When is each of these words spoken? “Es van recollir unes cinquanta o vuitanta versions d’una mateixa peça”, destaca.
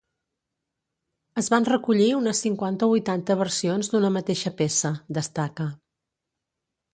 “Es 1.41 1.49
van 1.53 1.67
recollir 1.69 2.07
unes 2.19 2.41
cinquanta 2.45 2.87
o 2.87 2.89
vuitanta 2.93 3.37
versions 3.43 3.93
d’una 3.93 4.11
mateixa 4.17 4.55
peça”, 4.63 4.93
destaca. 5.21 5.69